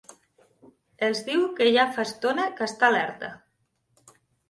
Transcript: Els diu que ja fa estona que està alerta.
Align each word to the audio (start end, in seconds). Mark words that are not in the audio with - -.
Els 1.09 1.21
diu 1.27 1.45
que 1.61 1.69
ja 1.77 1.87
fa 1.99 2.07
estona 2.11 2.49
que 2.59 2.69
està 2.73 2.91
alerta. 2.91 3.35